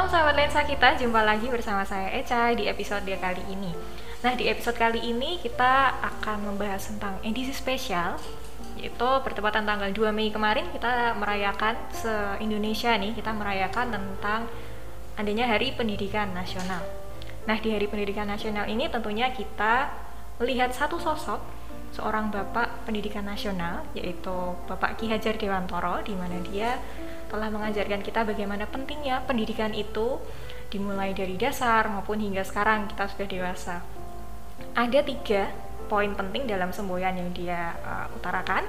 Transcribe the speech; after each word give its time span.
Salam 0.00 0.16
sahabat 0.16 0.32
lensa 0.32 0.64
kita, 0.64 0.96
jumpa 0.96 1.20
lagi 1.20 1.44
bersama 1.52 1.84
saya 1.84 2.08
Eca 2.16 2.56
di 2.56 2.64
episode 2.64 3.04
kali 3.04 3.44
ini. 3.52 3.68
Nah, 4.24 4.32
di 4.32 4.48
episode 4.48 4.80
kali 4.80 4.96
ini 4.96 5.36
kita 5.36 5.92
akan 6.00 6.48
membahas 6.48 6.88
tentang 6.88 7.20
edisi 7.20 7.52
spesial 7.52 8.16
yaitu 8.80 9.08
bertepatan 9.20 9.68
tanggal 9.68 9.92
2 9.92 10.08
Mei 10.16 10.32
kemarin 10.32 10.72
kita 10.72 11.12
merayakan 11.20 11.76
se-Indonesia 11.92 12.96
nih, 12.96 13.12
kita 13.12 13.28
merayakan 13.36 13.92
tentang 13.92 14.48
adanya 15.20 15.44
Hari 15.52 15.76
Pendidikan 15.76 16.32
Nasional. 16.32 16.80
Nah, 17.44 17.60
di 17.60 17.68
Hari 17.68 17.84
Pendidikan 17.84 18.24
Nasional 18.24 18.72
ini 18.72 18.88
tentunya 18.88 19.28
kita 19.28 19.92
melihat 20.40 20.72
satu 20.72 20.96
sosok 20.96 21.44
seorang 21.92 22.32
Bapak 22.32 22.88
Pendidikan 22.88 23.28
Nasional 23.28 23.84
yaitu 23.92 24.56
Bapak 24.64 24.96
Ki 24.96 25.12
Hajar 25.12 25.36
Dewantoro 25.36 26.00
di 26.00 26.16
mana 26.16 26.40
dia 26.40 26.80
telah 27.30 27.48
mengajarkan 27.48 28.02
kita 28.02 28.26
bagaimana 28.26 28.66
pentingnya 28.66 29.22
pendidikan 29.24 29.70
itu 29.70 30.18
dimulai 30.68 31.14
dari 31.14 31.38
dasar 31.38 31.86
maupun 31.86 32.18
hingga 32.18 32.42
sekarang 32.42 32.90
kita 32.90 33.06
sudah 33.10 33.26
dewasa. 33.30 33.76
Ada 34.74 35.02
tiga 35.06 35.50
poin 35.90 36.14
penting 36.14 36.46
dalam 36.46 36.70
semboyan 36.70 37.18
yang 37.18 37.30
dia 37.34 37.74
uh, 37.82 38.06
utarakan. 38.14 38.66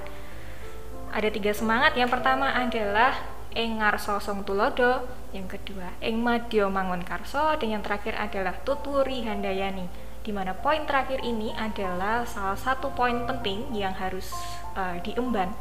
Ada 1.13 1.29
tiga 1.29 1.53
semangat. 1.53 1.93
Yang 1.93 2.17
pertama 2.17 2.49
adalah 2.53 3.17
Engar 3.51 3.99
Sosong 3.99 4.47
Tulodo, 4.47 5.05
yang 5.35 5.45
kedua 5.45 5.91
Eng 5.99 6.23
Madio 6.23 6.71
Mangun 6.71 7.03
Karso, 7.03 7.59
dan 7.59 7.67
yang 7.67 7.83
terakhir 7.83 8.15
adalah 8.17 8.55
Tuturi 8.63 9.27
Handayani. 9.27 9.85
Di 10.21 10.31
mana 10.31 10.53
poin 10.53 10.85
terakhir 10.85 11.21
ini 11.25 11.51
adalah 11.53 12.23
salah 12.29 12.57
satu 12.57 12.93
poin 12.93 13.25
penting 13.25 13.73
yang 13.73 13.93
harus 13.97 14.31
uh, 14.77 14.97
diemban 15.01 15.51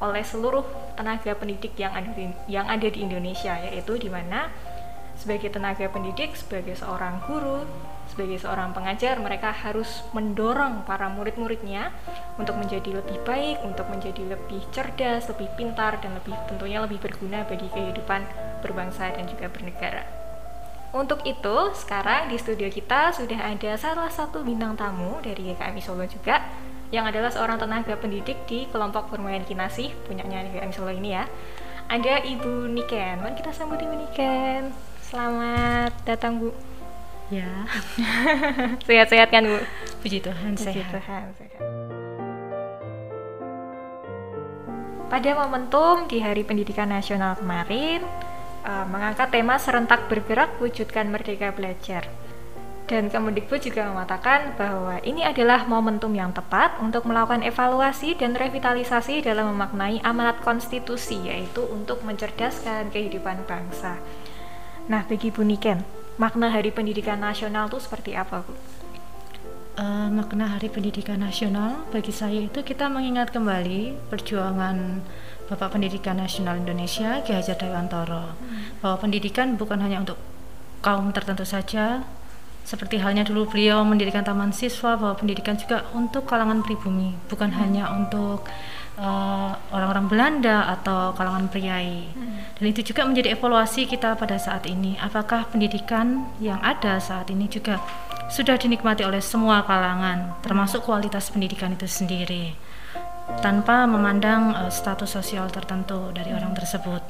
oleh 0.00 0.24
seluruh 0.24 0.64
tenaga 0.96 1.36
pendidik 1.36 1.76
yang 1.76 1.92
ada 1.92 2.10
di, 2.12 2.24
yang 2.48 2.66
ada 2.66 2.88
di 2.88 3.04
Indonesia 3.04 3.56
yaitu 3.60 4.00
di 4.00 4.08
mana 4.08 4.48
sebagai 5.20 5.52
tenaga 5.52 5.84
pendidik 5.92 6.32
sebagai 6.32 6.72
seorang 6.72 7.20
guru 7.28 7.68
sebagai 8.08 8.40
seorang 8.42 8.74
pengajar 8.74 9.20
mereka 9.20 9.52
harus 9.52 10.02
mendorong 10.16 10.82
para 10.88 11.06
murid-muridnya 11.12 11.94
untuk 12.40 12.56
menjadi 12.56 13.04
lebih 13.04 13.20
baik 13.22 13.60
untuk 13.62 13.86
menjadi 13.92 14.34
lebih 14.34 14.64
cerdas 14.72 15.28
lebih 15.28 15.46
pintar 15.54 16.00
dan 16.00 16.16
lebih 16.16 16.34
tentunya 16.48 16.80
lebih 16.82 16.98
berguna 16.98 17.44
bagi 17.46 17.68
kehidupan 17.70 18.24
berbangsa 18.64 19.12
dan 19.14 19.28
juga 19.28 19.46
bernegara. 19.52 20.04
Untuk 20.90 21.22
itu 21.22 21.70
sekarang 21.78 22.26
di 22.26 22.34
studio 22.34 22.66
kita 22.66 23.14
sudah 23.14 23.38
ada 23.46 23.78
salah 23.78 24.10
satu 24.10 24.42
bintang 24.42 24.74
tamu 24.74 25.22
dari 25.22 25.54
GKMI 25.54 25.78
Solo 25.78 26.02
juga 26.10 26.42
yang 26.90 27.06
adalah 27.06 27.30
seorang 27.30 27.58
tenaga 27.58 27.94
pendidik 27.94 28.36
di 28.50 28.66
kelompok 28.70 29.14
bermain 29.14 29.46
kinasih 29.46 29.94
punyanya 30.10 30.42
GKM 30.50 30.70
Solo 30.74 30.90
ini 30.90 31.14
ya. 31.14 31.24
Ada 31.90 32.22
Ibu 32.22 32.70
Niken. 32.70 33.22
Mari 33.22 33.34
kita 33.38 33.50
sambut 33.54 33.78
Ibu 33.78 33.94
Niken. 33.94 34.74
Selamat 35.02 35.94
datang 36.06 36.38
Bu. 36.38 36.50
Ya. 37.30 37.66
Sehat-sehat 38.86 39.30
kan 39.30 39.46
Bu? 39.46 39.58
Puji 40.02 40.18
Tuhan 40.22 40.58
Puji 40.58 40.66
sehat. 40.66 40.90
Tuhan, 40.90 41.24
sehat. 41.38 41.62
Pada 45.10 45.30
momentum 45.34 46.06
di 46.06 46.22
Hari 46.22 46.46
Pendidikan 46.46 46.86
Nasional 46.86 47.34
kemarin, 47.34 48.06
eh, 48.62 48.86
mengangkat 48.86 49.34
tema 49.34 49.58
serentak 49.58 50.06
bergerak 50.06 50.58
wujudkan 50.62 51.10
merdeka 51.10 51.50
belajar. 51.50 52.06
Dan 52.90 53.06
Kemendikbud 53.06 53.62
juga 53.62 53.86
mengatakan 53.86 54.58
bahwa 54.58 54.98
ini 55.06 55.22
adalah 55.22 55.62
momentum 55.62 56.10
yang 56.10 56.34
tepat 56.34 56.74
untuk 56.82 57.06
melakukan 57.06 57.46
evaluasi 57.46 58.18
dan 58.18 58.34
revitalisasi 58.34 59.22
dalam 59.22 59.54
memaknai 59.54 60.02
amanat 60.02 60.42
konstitusi, 60.42 61.22
yaitu 61.22 61.62
untuk 61.70 62.02
mencerdaskan 62.02 62.90
kehidupan 62.90 63.46
bangsa. 63.46 63.94
Nah, 64.90 65.06
bagi 65.06 65.30
Bu 65.30 65.46
Niken, 65.46 65.86
makna 66.18 66.50
Hari 66.50 66.74
Pendidikan 66.74 67.22
Nasional 67.22 67.70
itu 67.70 67.78
seperti 67.78 68.18
apa, 68.18 68.42
Bu? 68.42 68.58
Eh, 69.78 70.08
makna 70.10 70.58
Hari 70.58 70.66
Pendidikan 70.66 71.22
Nasional 71.22 71.86
bagi 71.94 72.10
saya 72.10 72.42
itu 72.42 72.58
kita 72.66 72.90
mengingat 72.90 73.30
kembali 73.30 74.10
perjuangan 74.10 74.98
Bapak 75.46 75.78
Pendidikan 75.78 76.18
Nasional 76.18 76.58
Indonesia 76.58 77.22
Ki 77.22 77.38
Hajar 77.38 77.54
Dewantoro 77.54 78.34
bahwa 78.82 78.96
pendidikan 78.98 79.54
bukan 79.54 79.78
hanya 79.78 80.02
untuk 80.02 80.18
kaum 80.82 81.14
tertentu 81.14 81.46
saja 81.46 82.02
seperti 82.64 83.02
halnya 83.02 83.26
dulu 83.26 83.50
beliau 83.50 83.82
mendirikan 83.82 84.22
taman 84.22 84.54
siswa 84.54 84.94
bahwa 84.94 85.18
pendidikan 85.18 85.58
juga 85.58 85.88
untuk 85.96 86.28
kalangan 86.28 86.62
pribumi 86.62 87.16
bukan 87.26 87.50
hanya 87.56 87.90
untuk 87.90 88.46
eh, 89.00 89.50
orang-orang 89.74 90.06
Belanda 90.06 90.70
atau 90.78 91.16
kalangan 91.16 91.50
priai. 91.50 92.06
Dan 92.60 92.64
itu 92.68 92.92
juga 92.92 93.08
menjadi 93.08 93.34
evaluasi 93.34 93.88
kita 93.88 94.14
pada 94.14 94.36
saat 94.36 94.68
ini. 94.68 95.00
Apakah 95.00 95.48
pendidikan 95.48 96.28
yang 96.38 96.60
ada 96.60 97.00
saat 97.00 97.32
ini 97.32 97.48
juga 97.48 97.80
sudah 98.30 98.54
dinikmati 98.54 99.02
oleh 99.02 99.18
semua 99.18 99.66
kalangan 99.66 100.38
termasuk 100.38 100.86
kualitas 100.86 101.34
pendidikan 101.34 101.74
itu 101.74 101.90
sendiri 101.90 102.54
tanpa 103.42 103.88
memandang 103.90 104.54
eh, 104.54 104.70
status 104.70 105.10
sosial 105.10 105.50
tertentu 105.50 106.14
dari 106.14 106.30
orang 106.30 106.54
tersebut? 106.54 107.02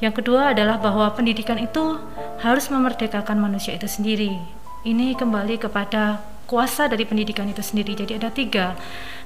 Yang 0.00 0.24
kedua 0.24 0.56
adalah 0.56 0.80
bahwa 0.80 1.12
pendidikan 1.12 1.60
itu 1.60 2.00
harus 2.40 2.72
memerdekakan 2.72 3.36
manusia 3.36 3.76
itu 3.76 3.84
sendiri. 3.84 4.59
Ini 4.80 5.12
kembali 5.12 5.60
kepada 5.60 6.24
kuasa 6.48 6.88
dari 6.88 7.04
pendidikan 7.04 7.44
itu 7.44 7.60
sendiri. 7.60 7.92
Jadi 7.92 8.16
ada 8.16 8.32
tiga, 8.32 8.72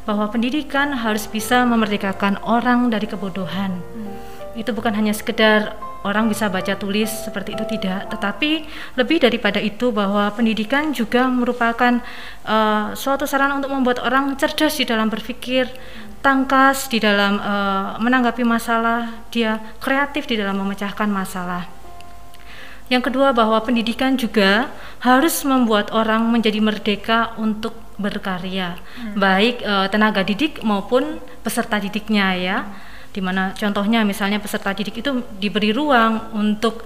bahwa 0.02 0.26
pendidikan 0.26 0.90
harus 0.92 1.30
bisa 1.30 1.62
memerdekakan 1.62 2.42
orang 2.42 2.90
dari 2.90 3.06
kebodohan. 3.06 3.78
Itu 4.58 4.74
bukan 4.74 4.98
hanya 4.98 5.14
sekedar 5.14 5.78
orang 6.02 6.26
bisa 6.26 6.50
baca 6.50 6.74
tulis 6.74 7.08
seperti 7.08 7.54
itu 7.54 7.64
tidak, 7.70 8.10
tetapi 8.12 8.68
lebih 8.98 9.22
daripada 9.22 9.56
itu 9.62 9.94
bahwa 9.94 10.26
pendidikan 10.34 10.90
juga 10.90 11.30
merupakan 11.30 12.02
eh, 12.44 12.86
suatu 12.98 13.24
sarana 13.24 13.54
untuk 13.54 13.72
membuat 13.72 14.04
orang 14.04 14.36
cerdas 14.36 14.74
di 14.74 14.84
dalam 14.84 15.06
berpikir, 15.06 15.70
tangkas 16.18 16.90
di 16.90 16.98
dalam 16.98 17.38
eh, 17.38 17.88
menanggapi 18.02 18.42
masalah, 18.42 19.22
dia 19.30 19.62
kreatif 19.78 20.26
di 20.26 20.34
dalam 20.34 20.60
memecahkan 20.60 21.08
masalah. 21.08 21.83
Yang 22.92 23.08
kedua 23.08 23.32
bahwa 23.32 23.56
pendidikan 23.64 24.12
juga 24.20 24.68
harus 25.00 25.40
membuat 25.48 25.88
orang 25.96 26.28
menjadi 26.28 26.60
merdeka 26.60 27.32
untuk 27.40 27.72
berkarya, 27.96 28.76
baik 29.16 29.62
eh, 29.62 29.86
tenaga 29.88 30.20
didik 30.26 30.60
maupun 30.60 31.22
peserta 31.40 31.80
didiknya 31.80 32.26
ya. 32.36 32.56
Di 33.14 33.22
mana 33.22 33.54
contohnya 33.54 34.02
misalnya 34.02 34.42
peserta 34.42 34.74
didik 34.74 35.00
itu 35.00 35.10
diberi 35.40 35.72
ruang 35.72 36.34
untuk 36.36 36.84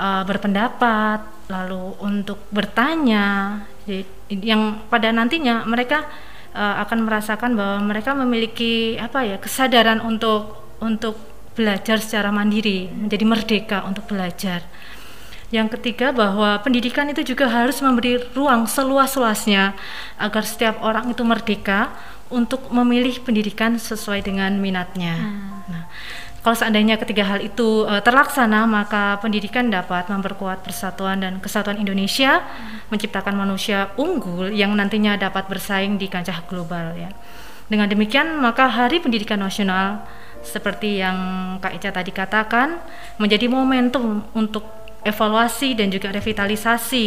eh, 0.00 0.22
berpendapat, 0.24 1.48
lalu 1.52 1.92
untuk 2.00 2.48
bertanya, 2.48 3.60
Jadi, 3.84 4.00
yang 4.40 4.88
pada 4.88 5.12
nantinya 5.12 5.68
mereka 5.68 6.08
eh, 6.56 6.76
akan 6.88 7.04
merasakan 7.04 7.52
bahwa 7.52 7.78
mereka 7.84 8.16
memiliki 8.16 8.96
apa 8.96 9.28
ya 9.28 9.36
kesadaran 9.36 10.00
untuk 10.00 10.56
untuk 10.80 11.20
belajar 11.54 12.00
secara 12.02 12.32
mandiri, 12.34 12.90
menjadi 12.90 13.24
merdeka 13.28 13.78
untuk 13.86 14.08
belajar. 14.10 14.64
Yang 15.54 15.78
ketiga 15.78 16.10
bahwa 16.10 16.58
pendidikan 16.66 17.06
itu 17.06 17.22
juga 17.22 17.46
harus 17.46 17.78
memberi 17.78 18.18
ruang 18.34 18.66
seluas-luasnya 18.66 19.78
agar 20.18 20.42
setiap 20.42 20.82
orang 20.82 21.14
itu 21.14 21.22
merdeka 21.22 21.94
untuk 22.26 22.74
memilih 22.74 23.22
pendidikan 23.22 23.78
sesuai 23.78 24.26
dengan 24.26 24.58
minatnya. 24.58 25.14
Nah, 25.70 25.86
kalau 26.42 26.58
seandainya 26.58 26.98
ketiga 26.98 27.22
hal 27.22 27.38
itu 27.38 27.86
eh, 27.86 28.02
terlaksana, 28.02 28.66
maka 28.66 29.22
pendidikan 29.22 29.70
dapat 29.70 30.10
memperkuat 30.10 30.66
persatuan 30.66 31.22
dan 31.22 31.38
kesatuan 31.38 31.78
Indonesia, 31.78 32.42
menciptakan 32.90 33.38
manusia 33.38 33.94
unggul 33.94 34.50
yang 34.50 34.74
nantinya 34.74 35.14
dapat 35.14 35.46
bersaing 35.46 36.02
di 36.02 36.10
kancah 36.10 36.42
global 36.50 36.98
ya. 36.98 37.14
Dengan 37.70 37.86
demikian, 37.86 38.42
maka 38.42 38.66
Hari 38.68 39.00
Pendidikan 39.00 39.38
Nasional 39.38 40.02
seperti 40.44 41.00
yang 41.00 41.16
Kak 41.64 41.80
Ica 41.80 41.94
tadi 41.94 42.12
katakan 42.12 42.76
menjadi 43.16 43.48
momentum 43.48 44.20
untuk 44.36 44.83
evaluasi 45.04 45.76
dan 45.76 45.92
juga 45.92 46.10
revitalisasi 46.10 47.06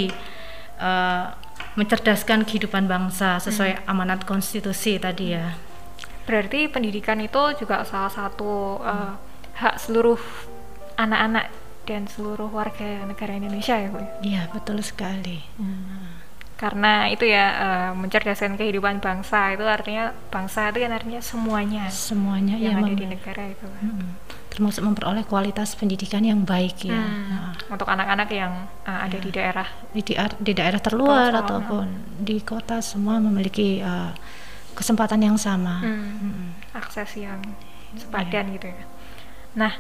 eh, 0.80 1.26
mencerdaskan 1.78 2.42
kehidupan 2.46 2.90
bangsa 2.90 3.38
sesuai 3.38 3.86
amanat 3.86 4.26
konstitusi 4.26 4.98
tadi 4.98 5.34
ya. 5.38 5.54
Berarti 6.26 6.68
pendidikan 6.68 7.22
itu 7.22 7.42
juga 7.62 7.86
salah 7.86 8.10
satu 8.10 8.82
eh, 8.82 9.14
hak 9.58 9.76
seluruh 9.82 10.22
anak-anak 10.98 11.50
dan 11.88 12.04
seluruh 12.10 12.52
warga 12.52 13.08
negara 13.08 13.38
Indonesia 13.38 13.80
ya, 13.80 13.88
Bu? 13.88 14.02
Iya, 14.20 14.52
betul 14.52 14.84
sekali. 14.84 15.40
Karena 16.58 17.06
itu 17.14 17.24
ya 17.30 17.46
eh, 17.62 17.92
mencerdaskan 17.94 18.58
kehidupan 18.58 18.98
bangsa 18.98 19.54
itu 19.54 19.64
artinya 19.64 20.12
bangsa 20.34 20.74
itu 20.74 20.82
kan 20.84 20.92
artinya 20.98 21.22
semuanya 21.22 21.86
Semuanya 21.88 22.58
yang 22.58 22.82
ya 22.82 22.86
ada 22.86 22.94
di 22.98 23.06
negara 23.06 23.44
itu. 23.48 23.66
Mm-mm. 23.70 24.10
Termasuk 24.58 24.82
memperoleh 24.82 25.22
kualitas 25.30 25.78
pendidikan 25.78 26.26
yang 26.26 26.42
baik 26.42 26.90
ya. 26.90 26.98
Hmm, 26.98 27.26
Nah, 27.30 27.54
Untuk 27.70 27.86
anak-anak 27.86 28.30
yang 28.34 28.66
uh, 28.90 29.00
ada 29.06 29.18
di 29.22 29.30
daerah. 29.30 29.68
di, 29.94 30.02
di, 30.42 30.52
daerah 30.58 30.82
terluar 30.82 31.30
ataupun 31.30 32.18
di 32.18 32.42
kota 32.42 32.82
semua 32.82 33.22
memiliki 33.22 33.78
eh, 33.78 34.12
kesempatan 34.74 35.22
yang 35.22 35.38
sama. 35.38 35.86
Hmm, 35.86 36.18
Mm-mm. 36.18 36.50
akses 36.74 37.22
yang 37.22 37.38
sepadan 37.94 38.58
gitu 38.58 38.74
ya. 38.74 38.84
Nah, 39.62 39.74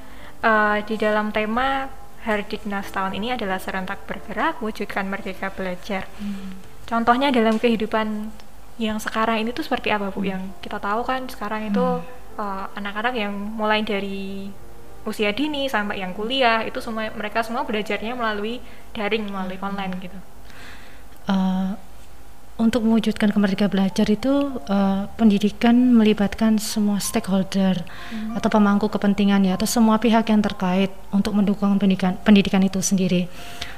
eh, 0.46 0.78
di 0.86 0.96
dalam 1.02 1.34
tema 1.34 1.90
Hardiknas 2.28 2.92
tahun 2.92 3.16
ini 3.16 3.40
adalah 3.40 3.56
serentak 3.58 4.04
bergerak 4.04 4.60
wujudkan 4.60 5.08
merdeka 5.08 5.48
belajar. 5.54 6.06
Hmm. 6.20 6.60
Contohnya 6.84 7.32
dalam 7.32 7.56
kehidupan 7.56 8.30
yang 8.78 9.00
sekarang 9.00 9.42
ini 9.42 9.56
tuh 9.56 9.64
seperti 9.64 9.90
apa 9.90 10.12
bu? 10.12 10.22
Hmm. 10.22 10.30
Yang 10.36 10.44
kita 10.60 10.78
tahu 10.78 11.02
kan 11.08 11.26
sekarang 11.32 11.72
itu 11.72 11.82
hmm. 11.82 12.38
uh, 12.38 12.66
anak-anak 12.76 13.16
yang 13.16 13.34
mulai 13.34 13.80
dari 13.82 14.52
usia 15.08 15.32
dini 15.32 15.72
sampai 15.72 16.04
yang 16.04 16.12
kuliah 16.12 16.68
itu 16.68 16.84
semua 16.84 17.08
mereka 17.16 17.40
semua 17.40 17.64
belajarnya 17.64 18.12
melalui 18.14 18.60
daring 18.92 19.32
melalui 19.32 19.56
hmm. 19.56 19.68
online 19.72 19.94
gitu. 20.04 20.20
Uh, 21.28 21.80
untuk 22.58 22.82
mewujudkan 22.84 23.30
kemerdekaan 23.30 23.70
belajar 23.70 24.08
itu 24.10 24.60
uh, 24.68 25.08
pendidikan 25.16 25.94
melibatkan 25.94 26.58
semua 26.60 26.98
stakeholder 27.00 27.86
hmm. 28.12 28.36
atau 28.36 28.50
pemangku 28.52 28.92
kepentingan 28.92 29.48
ya 29.48 29.56
atau 29.56 29.70
semua 29.70 30.02
pihak 30.02 30.28
yang 30.28 30.42
terkait 30.44 30.92
untuk 31.14 31.38
mendukung 31.38 31.80
pendidikan 31.80 32.20
pendidikan 32.26 32.60
itu 32.66 32.84
sendiri. 32.84 33.32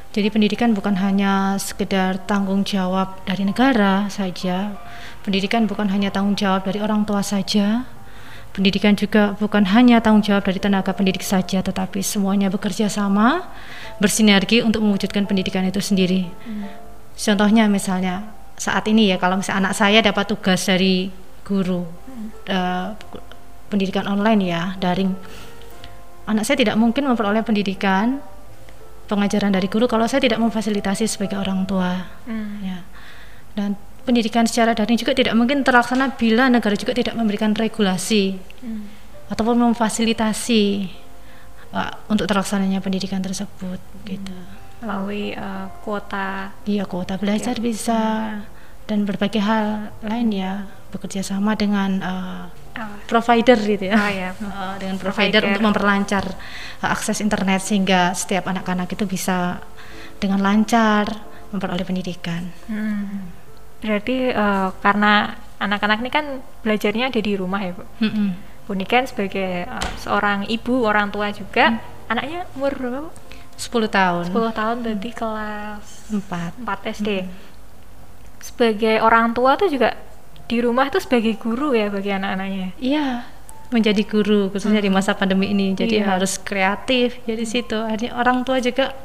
Jadi 0.10 0.34
pendidikan 0.34 0.74
bukan 0.74 0.98
hanya 0.98 1.62
sekedar 1.62 2.18
tanggung 2.26 2.66
jawab 2.66 3.22
dari 3.30 3.46
negara 3.46 4.10
saja. 4.10 4.74
Pendidikan 5.22 5.70
bukan 5.70 5.86
hanya 5.94 6.10
tanggung 6.10 6.34
jawab 6.34 6.66
dari 6.66 6.82
orang 6.82 7.06
tua 7.06 7.22
saja. 7.22 7.86
Pendidikan 8.60 8.92
juga 8.92 9.40
bukan 9.40 9.64
hanya 9.72 10.04
tanggung 10.04 10.20
jawab 10.20 10.44
dari 10.44 10.60
tenaga 10.60 10.92
pendidik 10.92 11.24
saja, 11.24 11.64
tetapi 11.64 12.04
semuanya 12.04 12.52
bekerja 12.52 12.92
sama, 12.92 13.48
bersinergi 14.04 14.60
untuk 14.60 14.84
mewujudkan 14.84 15.24
pendidikan 15.24 15.64
itu 15.64 15.80
sendiri. 15.80 16.28
Hmm. 16.44 16.68
Contohnya 17.16 17.72
misalnya 17.72 18.36
saat 18.60 18.84
ini 18.92 19.08
ya 19.08 19.18
kalau 19.18 19.40
misalnya 19.40 19.72
anak 19.72 19.74
saya 19.80 20.04
dapat 20.04 20.28
tugas 20.28 20.68
dari 20.68 21.08
guru 21.48 21.88
hmm. 21.88 22.28
uh, 22.52 22.88
pendidikan 23.72 24.04
online 24.12 24.52
ya 24.52 24.76
daring 24.76 25.16
anak 26.28 26.44
saya 26.44 26.60
tidak 26.60 26.76
mungkin 26.76 27.08
memperoleh 27.08 27.42
pendidikan 27.42 28.20
pengajaran 29.08 29.56
dari 29.56 29.72
guru 29.72 29.88
kalau 29.88 30.06
saya 30.06 30.22
tidak 30.22 30.44
memfasilitasi 30.44 31.08
sebagai 31.08 31.40
orang 31.40 31.64
tua 31.64 32.04
hmm. 32.28 32.54
ya 32.62 32.84
dan 33.56 33.80
pendidikan 34.10 34.50
secara 34.50 34.74
daring 34.74 34.98
juga 34.98 35.14
tidak 35.14 35.38
mungkin 35.38 35.62
terlaksana 35.62 36.18
bila 36.18 36.50
negara 36.50 36.74
juga 36.74 36.98
tidak 36.98 37.14
memberikan 37.14 37.54
regulasi 37.54 38.42
hmm. 38.66 39.30
ataupun 39.30 39.70
memfasilitasi 39.70 40.90
uh, 41.78 41.94
untuk 42.10 42.26
terlaksananya 42.26 42.82
pendidikan 42.82 43.22
tersebut 43.22 43.78
hmm. 43.78 44.06
gitu 44.10 44.38
melalui 44.82 45.38
uh, 45.38 45.70
kuota 45.86 46.58
iya 46.66 46.90
kuota 46.90 47.22
belajar 47.22 47.54
ya. 47.54 47.62
bisa 47.62 48.02
hmm. 48.02 48.90
dan 48.90 49.06
berbagai 49.06 49.46
hal 49.46 49.94
lain 50.02 50.34
ya 50.34 50.66
bekerja 50.90 51.22
sama 51.22 51.54
dengan 51.54 52.02
uh, 52.02 52.44
oh. 52.82 52.98
provider 53.06 53.62
gitu 53.62 53.94
ya, 53.94 53.96
oh, 53.96 54.10
ya. 54.10 54.30
Uh, 54.42 54.74
dengan 54.82 54.98
provider, 54.98 55.38
provider 55.38 55.42
untuk 55.54 55.64
memperlancar 55.70 56.26
uh, 56.82 56.90
akses 56.90 57.22
internet 57.22 57.62
sehingga 57.62 58.18
setiap 58.18 58.50
anak-anak 58.50 58.90
itu 58.90 59.06
bisa 59.06 59.62
dengan 60.18 60.42
lancar 60.42 61.06
memperoleh 61.54 61.86
pendidikan. 61.86 62.50
Hmm. 62.66 63.39
Berarti 63.80 64.32
uh, 64.32 64.76
karena 64.84 65.36
anak-anak 65.60 65.98
ini 66.04 66.12
kan 66.12 66.26
belajarnya 66.64 67.12
ada 67.12 67.20
di 67.20 67.34
rumah 67.36 67.60
ya 67.64 67.72
bu. 67.76 67.84
Hmm 68.04 68.12
-hmm. 68.12 68.30
Bu 68.70 68.74
kan 68.86 69.10
sebagai 69.10 69.66
uh, 69.66 69.92
seorang 69.98 70.46
ibu 70.46 70.86
orang 70.86 71.10
tua 71.10 71.34
juga, 71.34 71.74
hmm. 71.74 72.12
anaknya 72.12 72.40
umur 72.54 72.72
berapa 72.78 73.00
bu? 73.08 73.12
10 73.60 73.92
tahun 73.92 74.24
10 74.32 74.56
tahun 74.56 74.76
berarti 74.88 75.10
kelas 75.12 75.86
4 76.16 76.64
4 76.64 76.96
SD 76.96 77.10
hmm. 77.28 77.30
sebagai 78.40 79.04
orang 79.04 79.36
tua 79.36 79.60
tuh 79.60 79.68
juga 79.68 80.00
di 80.48 80.64
rumah 80.64 80.88
tuh 80.88 81.04
sebagai 81.04 81.36
guru 81.36 81.76
ya 81.76 81.92
bagi 81.92 82.16
anak-anaknya 82.16 82.72
iya 82.80 83.28
menjadi 83.70 84.02
guru 84.08 84.50
khususnya 84.50 84.80
hmm. 84.80 84.88
di 84.88 84.92
masa 84.96 85.12
pandemi 85.14 85.52
ini 85.52 85.76
jadi 85.76 86.02
iya. 86.02 86.16
harus 86.16 86.40
kreatif 86.42 87.20
jadi 87.28 87.44
situ 87.46 87.78
Jadi 87.86 88.10
orang 88.16 88.42
tua 88.42 88.58
juga 88.64 88.96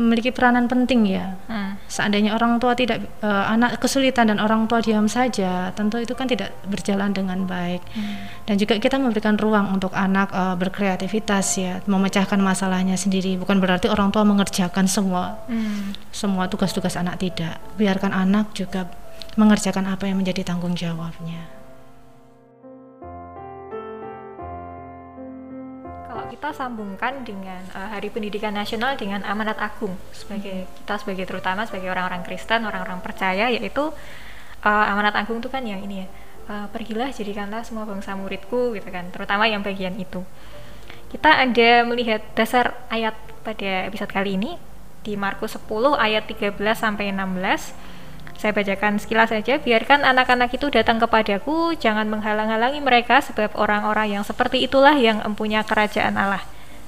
memiliki 0.00 0.32
peranan 0.32 0.64
penting 0.64 1.04
ya. 1.04 1.36
Hmm. 1.44 1.76
Seandainya 1.84 2.32
orang 2.32 2.56
tua 2.56 2.72
tidak 2.72 3.04
uh, 3.20 3.52
anak 3.52 3.76
kesulitan 3.76 4.32
dan 4.32 4.40
orang 4.40 4.64
tua 4.64 4.80
diam 4.80 5.04
saja, 5.04 5.68
tentu 5.76 6.00
itu 6.00 6.16
kan 6.16 6.24
tidak 6.24 6.56
berjalan 6.64 7.12
dengan 7.12 7.44
baik. 7.44 7.84
Hmm. 7.92 8.16
Dan 8.48 8.56
juga 8.56 8.80
kita 8.80 8.96
memberikan 8.96 9.36
ruang 9.36 9.76
untuk 9.76 9.92
anak 9.92 10.32
uh, 10.32 10.56
berkreativitas 10.56 11.46
ya, 11.60 11.84
memecahkan 11.84 12.40
masalahnya 12.40 12.96
sendiri. 12.96 13.36
Bukan 13.36 13.60
berarti 13.60 13.92
orang 13.92 14.08
tua 14.08 14.24
mengerjakan 14.24 14.88
semua 14.88 15.44
hmm. 15.52 16.10
semua 16.10 16.48
tugas-tugas 16.48 16.96
anak 16.96 17.20
tidak. 17.20 17.60
Biarkan 17.76 18.16
anak 18.16 18.56
juga 18.56 18.88
mengerjakan 19.36 19.84
apa 19.86 20.08
yang 20.08 20.18
menjadi 20.18 20.42
tanggung 20.42 20.72
jawabnya. 20.72 21.59
Kita 26.40 26.56
sambungkan 26.56 27.20
dengan 27.20 27.60
uh, 27.76 27.92
Hari 27.92 28.08
Pendidikan 28.08 28.56
Nasional 28.56 28.96
dengan 28.96 29.20
amanat 29.28 29.60
agung 29.60 29.92
sebagai 30.08 30.64
hmm. 30.64 30.72
kita 30.80 30.96
sebagai 30.96 31.28
terutama 31.28 31.68
sebagai 31.68 31.92
orang-orang 31.92 32.24
Kristen, 32.24 32.64
orang-orang 32.64 33.04
percaya 33.04 33.52
yaitu 33.52 33.92
uh, 34.64 34.84
amanat 34.88 35.20
agung 35.20 35.44
itu 35.44 35.52
kan 35.52 35.60
yang 35.68 35.84
ini 35.84 36.00
ya. 36.00 36.08
Uh, 36.48 36.66
pergilah 36.72 37.12
jadikanlah 37.12 37.60
semua 37.60 37.84
bangsa 37.84 38.16
muridku 38.16 38.72
gitu 38.72 38.88
kan, 38.88 39.12
terutama 39.12 39.52
yang 39.52 39.60
bagian 39.60 39.92
itu. 40.00 40.24
Kita 41.12 41.44
ada 41.44 41.84
melihat 41.84 42.24
dasar 42.32 42.72
ayat 42.88 43.12
pada 43.44 43.92
episode 43.92 44.08
kali 44.08 44.40
ini 44.40 44.56
di 45.04 45.20
Markus 45.20 45.60
10 45.60 45.68
ayat 45.92 46.24
13 46.24 46.56
sampai 46.72 47.12
16 47.12 47.99
saya 48.40 48.56
bacakan 48.56 48.96
sekilas 48.96 49.28
saja, 49.28 49.60
biarkan 49.60 50.00
anak-anak 50.00 50.48
itu 50.56 50.72
datang 50.72 50.96
kepadaku, 50.96 51.76
jangan 51.76 52.08
menghalang-halangi 52.08 52.80
mereka, 52.80 53.20
sebab 53.20 53.52
orang-orang 53.52 54.16
yang 54.16 54.24
seperti 54.24 54.64
itulah 54.64 54.96
yang 54.96 55.20
empunya 55.20 55.60
kerajaan 55.60 56.16
Allah. 56.16 56.40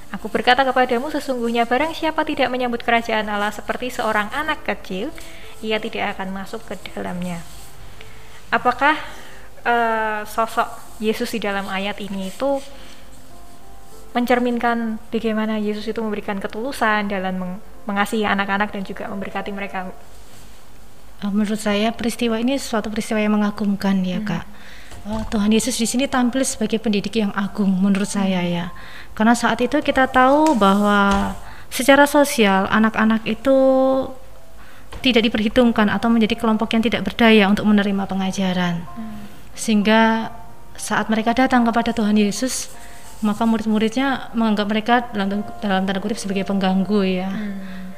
Aku 0.09 0.33
berkata 0.33 0.65
kepadamu, 0.65 1.13
sesungguhnya 1.13 1.69
barang 1.69 1.93
siapa 1.93 2.25
tidak 2.25 2.49
menyambut 2.49 2.81
kerajaan 2.81 3.29
Allah 3.29 3.53
seperti 3.53 3.93
seorang 3.93 4.33
anak 4.33 4.65
kecil, 4.65 5.13
ia 5.61 5.77
tidak 5.77 6.17
akan 6.17 6.33
masuk 6.33 6.65
ke 6.65 6.73
dalamnya. 6.89 7.45
Apakah 8.49 8.97
uh, 9.61 10.25
sosok 10.25 10.73
Yesus 10.97 11.37
di 11.37 11.39
dalam 11.41 11.69
ayat 11.69 12.01
ini 12.01 12.33
itu 12.33 12.61
mencerminkan 14.13 15.01
bagaimana 15.09 15.57
Yesus 15.57 15.89
itu 15.89 16.01
memberikan 16.01 16.37
ketulusan 16.37 17.09
dalam 17.09 17.33
meng 17.37 17.53
mengasihi 17.83 18.23
anak-anak 18.23 18.71
dan 18.71 18.83
juga 18.87 19.11
memberkati 19.11 19.51
mereka 19.51 19.91
menurut 21.31 21.59
saya 21.59 21.95
peristiwa 21.95 22.35
ini 22.35 22.59
suatu 22.59 22.91
peristiwa 22.91 23.21
yang 23.21 23.39
mengagumkan 23.39 24.03
ya 24.03 24.19
hmm. 24.19 24.27
kak. 24.27 24.45
Uh, 25.03 25.23
Tuhan 25.27 25.51
Yesus 25.51 25.75
di 25.75 25.87
sini 25.87 26.07
tampil 26.07 26.47
sebagai 26.47 26.79
pendidik 26.79 27.19
yang 27.19 27.31
agung 27.35 27.71
menurut 27.79 28.07
hmm. 28.07 28.17
saya 28.19 28.41
ya. 28.43 28.65
Karena 29.15 29.35
saat 29.37 29.61
itu 29.63 29.79
kita 29.79 30.09
tahu 30.11 30.57
bahwa 30.59 31.31
secara 31.71 32.03
sosial 32.09 32.67
anak-anak 32.67 33.23
itu 33.23 33.55
tidak 35.03 35.27
diperhitungkan 35.27 35.91
atau 35.91 36.07
menjadi 36.07 36.39
kelompok 36.39 36.71
yang 36.75 36.83
tidak 36.83 37.03
berdaya 37.03 37.47
untuk 37.51 37.67
menerima 37.67 38.03
pengajaran. 38.07 38.83
Hmm. 38.83 39.27
Sehingga 39.55 40.31
saat 40.79 41.07
mereka 41.07 41.35
datang 41.35 41.67
kepada 41.67 41.93
Tuhan 41.93 42.15
Yesus, 42.15 42.71
maka 43.23 43.47
murid-muridnya 43.47 44.31
menganggap 44.35 44.67
mereka 44.67 44.93
dalam 45.11 45.43
dalam 45.63 45.81
tanda 45.87 45.99
kutip 46.03 46.19
sebagai 46.19 46.43
pengganggu 46.43 47.01
ya. 47.03 47.31
Hmm. 47.31 47.95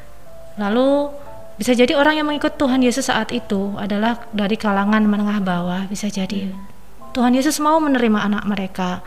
Lalu 0.62 1.12
bisa 1.56 1.72
jadi 1.72 1.96
orang 1.96 2.20
yang 2.20 2.28
mengikut 2.28 2.60
Tuhan 2.60 2.84
Yesus 2.84 3.08
saat 3.08 3.32
itu 3.32 3.80
adalah 3.80 4.28
dari 4.36 4.60
kalangan 4.60 5.08
menengah 5.08 5.40
bawah, 5.40 5.88
bisa 5.88 6.12
jadi. 6.12 6.52
Hmm. 6.52 6.68
Tuhan 7.16 7.32
Yesus 7.32 7.64
mau 7.64 7.80
menerima 7.80 8.28
anak 8.28 8.44
mereka 8.44 9.00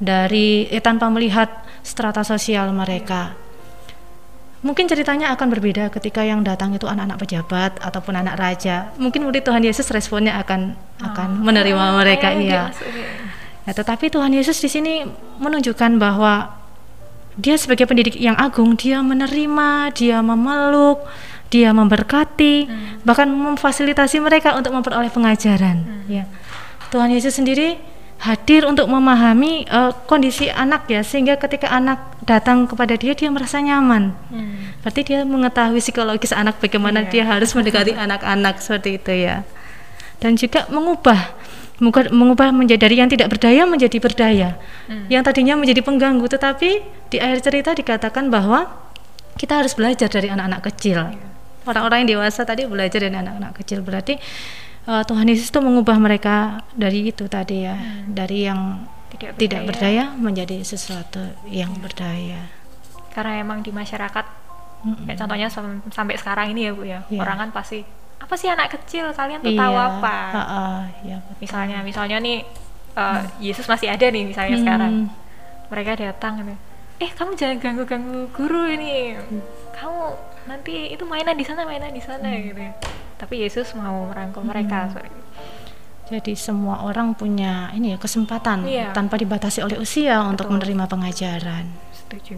dari 0.00 0.64
eh, 0.72 0.80
tanpa 0.80 1.12
melihat 1.12 1.52
strata 1.84 2.24
sosial 2.24 2.72
mereka. 2.72 3.36
Mungkin 4.60 4.88
ceritanya 4.88 5.32
akan 5.36 5.48
berbeda 5.56 5.88
ketika 5.92 6.20
yang 6.20 6.44
datang 6.44 6.76
itu 6.76 6.84
anak-anak 6.84 7.20
pejabat 7.20 7.72
ataupun 7.80 8.16
anak 8.16 8.36
raja. 8.36 8.92
Mungkin 8.96 9.24
murid 9.24 9.44
Tuhan 9.44 9.60
Yesus 9.64 9.88
responnya 9.92 10.36
akan 10.40 10.76
oh. 10.76 11.04
akan 11.04 11.28
menerima 11.44 11.80
oh, 11.80 11.96
mereka 12.00 12.32
iya. 12.32 12.72
Ya, 13.68 13.72
tetapi 13.76 14.08
Tuhan 14.08 14.32
Yesus 14.32 14.56
di 14.60 14.72
sini 14.72 15.04
menunjukkan 15.40 16.00
bahwa 16.00 16.56
dia 17.40 17.56
sebagai 17.56 17.88
pendidik 17.88 18.16
yang 18.20 18.36
agung, 18.36 18.76
dia 18.76 19.00
menerima, 19.00 19.96
dia 19.96 20.20
memeluk, 20.20 21.04
dia 21.50 21.74
memberkati, 21.74 22.70
hmm. 22.70 23.02
bahkan 23.02 23.26
memfasilitasi 23.26 24.22
mereka 24.22 24.54
untuk 24.54 24.70
memperoleh 24.70 25.10
pengajaran. 25.10 25.82
Hmm. 25.82 26.06
Ya, 26.06 26.24
Tuhan 26.94 27.10
Yesus 27.10 27.36
sendiri 27.36 27.76
hadir 28.22 28.68
untuk 28.68 28.86
memahami 28.86 29.66
uh, 29.66 29.90
kondisi 30.06 30.46
anak 30.46 30.86
ya, 30.86 31.02
sehingga 31.02 31.34
ketika 31.42 31.66
anak 31.74 31.98
datang 32.22 32.70
kepada 32.70 32.94
dia, 32.94 33.18
dia 33.18 33.28
merasa 33.34 33.58
nyaman. 33.58 34.14
Hmm. 34.30 34.78
Berarti 34.86 35.00
dia 35.02 35.26
mengetahui 35.26 35.82
psikologis 35.82 36.30
anak 36.30 36.62
bagaimana 36.62 37.02
yeah. 37.04 37.10
dia 37.10 37.22
harus 37.26 37.50
mendekati 37.50 37.98
anak-anak 38.06 38.62
seperti 38.62 39.02
itu 39.02 39.12
ya, 39.26 39.42
dan 40.22 40.38
juga 40.38 40.70
mengubah 40.70 41.36
mengubah 42.12 42.52
menjadi 42.52 42.84
dari 42.84 43.00
yang 43.00 43.08
tidak 43.08 43.32
berdaya 43.32 43.64
menjadi 43.64 43.98
berdaya, 43.98 44.48
hmm. 44.86 45.08
yang 45.08 45.24
tadinya 45.24 45.56
menjadi 45.56 45.80
pengganggu, 45.80 46.28
tetapi 46.28 46.84
di 47.08 47.16
akhir 47.16 47.40
cerita 47.40 47.72
dikatakan 47.72 48.28
bahwa 48.28 48.68
kita 49.40 49.64
harus 49.64 49.72
belajar 49.72 50.12
dari 50.12 50.28
anak-anak 50.28 50.60
kecil. 50.70 51.08
Yeah 51.08 51.29
orang-orang 51.64 52.04
yang 52.04 52.10
dewasa 52.18 52.44
tadi 52.44 52.64
belajar 52.64 53.00
dari 53.02 53.12
anak-anak 53.12 53.52
kecil 53.60 53.80
berarti 53.80 54.16
uh, 54.86 55.02
Tuhan 55.02 55.26
Yesus 55.26 55.48
itu 55.48 55.60
mengubah 55.60 55.96
mereka 55.96 56.64
dari 56.72 57.10
itu 57.10 57.26
tadi 57.26 57.64
ya 57.64 57.76
hmm. 57.76 58.12
dari 58.12 58.48
yang 58.48 58.84
tidak 59.10 59.36
berdaya. 59.36 59.40
tidak 59.42 59.62
berdaya 59.66 60.04
menjadi 60.14 60.56
sesuatu 60.62 61.20
yang 61.46 61.74
berdaya 61.76 62.48
karena 63.10 63.42
emang 63.42 63.60
di 63.60 63.74
masyarakat 63.74 64.38
Mm-mm. 64.80 65.04
Kayak 65.04 65.18
contohnya 65.20 65.48
sam- 65.52 65.84
sampai 65.92 66.16
sekarang 66.16 66.56
ini 66.56 66.64
ya 66.64 66.72
Bu 66.72 66.88
ya. 66.88 67.04
Iya. 67.12 67.20
Orang 67.20 67.36
kan 67.36 67.48
pasti 67.52 67.84
apa 68.16 68.32
sih 68.32 68.48
anak 68.48 68.72
kecil 68.72 69.12
kalian 69.12 69.44
tuh 69.44 69.52
tahu 69.52 69.74
Iya, 69.76 69.84
apa? 69.92 70.16
ha-ha, 70.32 70.64
iya, 71.04 71.16
betul. 71.20 71.36
Misalnya 71.36 71.78
misalnya 71.84 72.16
nih 72.16 72.48
uh, 72.96 73.20
Yesus 73.44 73.68
masih 73.68 73.92
ada 73.92 74.08
nih 74.08 74.24
misalnya 74.24 74.56
Hmm. 74.56 74.64
sekarang. 74.64 74.92
Mereka 75.68 76.00
datang 76.00 76.32
gitu. 76.40 76.54
Eh, 77.00 77.10
kamu 77.16 77.32
jangan 77.32 77.56
ganggu-ganggu 77.58 78.28
guru 78.30 78.68
ini. 78.68 79.16
Kamu 79.72 80.00
nanti 80.44 80.92
itu 80.92 81.04
mainan 81.08 81.32
di 81.32 81.44
sana, 81.44 81.64
mainan 81.64 81.90
di 81.90 82.02
sana 82.04 82.28
Hmm. 82.28 82.44
gitu 82.44 82.60
ya. 82.60 82.72
Tapi 83.16 83.34
Yesus 83.40 83.72
mau 83.72 84.08
merangkul 84.08 84.44
mereka. 84.44 84.92
sorry. 84.92 85.08
Jadi 86.10 86.34
semua 86.34 86.82
orang 86.82 87.14
punya 87.14 87.70
ini 87.70 87.94
ya 87.94 87.98
kesempatan 87.98 88.66
Iya. 88.66 88.90
tanpa 88.90 89.14
dibatasi 89.14 89.62
oleh 89.62 89.78
usia 89.78 90.18
untuk 90.26 90.50
Betul. 90.50 90.58
menerima 90.58 90.84
pengajaran. 90.90 91.64
Setuju. 91.94 92.36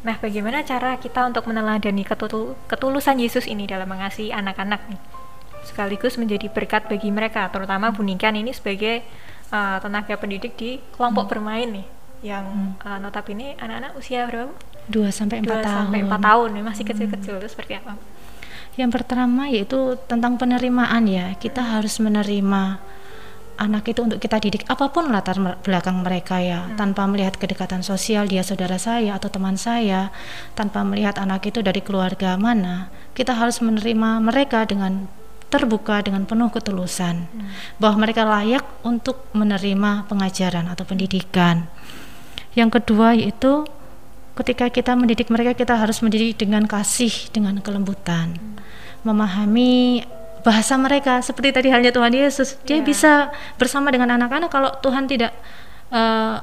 Nah, 0.00 0.16
bagaimana 0.16 0.64
cara 0.64 0.96
kita 0.96 1.28
untuk 1.28 1.44
meneladani 1.44 2.02
ketul- 2.02 2.56
ketulusan 2.66 3.20
Yesus 3.20 3.44
ini 3.44 3.68
dalam 3.68 3.84
mengasihi 3.86 4.32
anak-anak 4.32 4.80
nih? 4.88 5.00
Sekaligus 5.66 6.16
menjadi 6.16 6.46
berkat 6.48 6.88
bagi 6.88 7.10
mereka, 7.10 7.50
terutama 7.50 7.90
Bu 7.92 8.00
Nikan 8.00 8.32
ini 8.32 8.54
sebagai 8.54 9.02
uh, 9.50 9.76
tenaga 9.82 10.14
pendidik 10.16 10.54
di 10.56 10.78
kelompok 10.94 11.26
bermain 11.28 11.68
nih, 11.68 11.86
yang 12.26 12.74
uh, 12.82 12.98
notabene 12.98 13.54
anak-anak 13.62 13.94
usia 13.94 14.26
berapa? 14.26 14.50
Bu? 14.50 14.54
2 15.06 15.10
sampai 15.14 15.42
4 15.42 15.46
Dua 15.46 15.58
tahun. 15.62 15.78
sampai 15.86 16.00
4 16.02 16.28
tahun, 16.30 16.48
ya, 16.58 16.62
masih 16.62 16.84
kecil-kecil. 16.86 17.34
Itu 17.38 17.48
seperti 17.50 17.72
apa? 17.78 17.94
Yang 18.76 18.90
pertama 18.92 19.48
yaitu 19.48 19.96
tentang 20.10 20.36
penerimaan 20.36 21.08
ya. 21.08 21.32
Kita 21.38 21.62
harus 21.64 21.96
menerima 22.02 22.78
anak 23.56 23.88
itu 23.88 24.04
untuk 24.04 24.20
kita 24.20 24.36
didik 24.36 24.68
apa 24.68 24.92
pun 24.92 25.08
latar 25.08 25.40
belakang 25.64 26.04
mereka 26.04 26.44
ya, 26.44 26.68
tanpa 26.76 27.08
melihat 27.08 27.40
kedekatan 27.40 27.80
sosial 27.80 28.28
dia 28.28 28.44
saudara 28.44 28.76
saya 28.76 29.16
atau 29.16 29.32
teman 29.32 29.56
saya, 29.56 30.12
tanpa 30.52 30.84
melihat 30.84 31.16
anak 31.16 31.48
itu 31.48 31.64
dari 31.64 31.80
keluarga 31.80 32.36
mana. 32.36 32.92
Kita 33.16 33.32
harus 33.32 33.64
menerima 33.64 34.20
mereka 34.20 34.68
dengan 34.68 35.08
terbuka 35.46 36.02
dengan 36.02 36.26
penuh 36.26 36.50
ketulusan 36.50 37.30
bahwa 37.78 38.04
mereka 38.04 38.26
layak 38.26 38.66
untuk 38.82 39.24
menerima 39.32 40.04
pengajaran 40.10 40.66
atau 40.68 40.84
pendidikan. 40.84 41.70
Yang 42.56 42.80
kedua 42.80 43.12
yaitu 43.12 43.68
ketika 44.36 44.72
kita 44.72 44.92
mendidik 44.96 45.28
mereka 45.28 45.52
kita 45.52 45.76
harus 45.76 46.00
mendidik 46.00 46.40
dengan 46.40 46.64
kasih, 46.64 47.12
dengan 47.30 47.60
kelembutan. 47.60 48.36
Memahami 49.04 50.02
bahasa 50.40 50.74
mereka 50.78 51.20
seperti 51.20 51.52
tadi 51.52 51.68
halnya 51.70 51.90
Tuhan 51.90 52.12
Yesus. 52.12 52.56
Dia 52.64 52.80
Iya. 52.80 52.84
bisa 52.86 53.12
bersama 53.60 53.92
dengan 53.92 54.14
anak-anak 54.16 54.50
kalau 54.50 54.70
Tuhan 54.80 55.04
tidak 55.06 55.32
eh, 55.86 56.36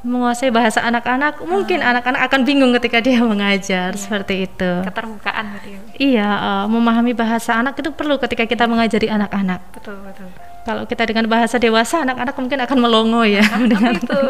menguasai 0.00 0.48
bahasa 0.54 0.78
anak-anak, 0.80 1.42
mungkin 1.42 1.82
anak-anak 1.82 2.30
akan 2.30 2.40
bingung 2.46 2.70
ketika 2.78 3.02
dia 3.02 3.18
mengajar 3.20 3.92
seperti 3.98 4.46
itu. 4.46 4.70
Keterbukaan 4.86 5.58
gitu 5.58 5.68
ya. 5.74 5.80
Iya, 5.98 6.30
eh, 6.30 6.64
memahami 6.70 7.12
bahasa 7.12 7.58
anak 7.58 7.76
itu 7.82 7.90
perlu 7.92 8.16
ketika 8.16 8.46
kita 8.46 8.64
mengajari 8.70 9.10
anak-anak. 9.10 9.60
Betul, 9.74 9.98
betul. 10.06 10.30
Kalau 10.64 10.84
kita 10.86 11.02
dengan 11.04 11.26
bahasa 11.26 11.56
dewasa, 11.58 12.04
anak-anak 12.06 12.36
mungkin 12.38 12.58
akan 12.62 12.78
melongo 12.78 13.22
ya 13.24 13.42
Apa 13.48 13.66
dengan 13.66 13.92
itu? 13.98 14.20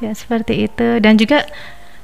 Ya 0.00 0.12
seperti 0.16 0.66
itu. 0.66 0.98
Dan 0.98 1.16
juga 1.20 1.46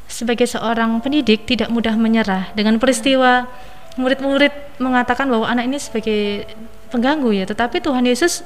sebagai 0.06 0.46
seorang 0.46 1.02
pendidik 1.02 1.44
tidak 1.44 1.68
mudah 1.68 1.98
menyerah. 1.98 2.54
Dengan 2.54 2.78
peristiwa 2.78 3.50
murid-murid 3.96 4.78
mengatakan 4.78 5.26
bahwa 5.26 5.48
anak 5.48 5.66
ini 5.66 5.78
sebagai 5.80 6.44
pengganggu 6.92 7.32
ya 7.32 7.44
tetapi 7.48 7.80
Tuhan 7.82 8.04
Yesus 8.06 8.44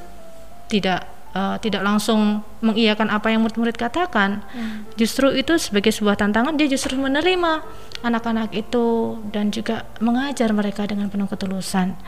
tidak 0.71 1.05
eh, 1.35 1.57
tidak 1.61 1.83
langsung 1.83 2.41
mengiyakan 2.65 3.11
apa 3.11 3.35
yang 3.35 3.45
murid-murid 3.45 3.77
katakan. 3.77 4.41
Justru 4.97 5.35
itu 5.35 5.59
sebagai 5.59 5.91
sebuah 5.91 6.17
tantangan 6.17 6.57
dia 6.57 6.71
justru 6.71 6.97
menerima 6.97 7.67
anak-anak 8.01 8.55
itu 8.57 9.19
dan 9.29 9.53
juga 9.53 9.85
mengajar 10.01 10.55
mereka 10.55 10.89
dengan 10.89 11.13
penuh 11.13 11.29
ketulusan. 11.29 11.99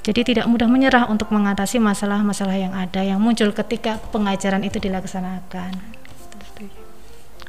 Jadi 0.00 0.32
tidak 0.32 0.48
mudah 0.48 0.64
menyerah 0.64 1.12
untuk 1.12 1.28
mengatasi 1.28 1.76
masalah-masalah 1.76 2.56
yang 2.56 2.72
ada 2.72 3.04
yang 3.04 3.20
muncul 3.20 3.52
ketika 3.52 4.00
pengajaran 4.08 4.64
itu 4.64 4.80
dilaksanakan. 4.80 5.99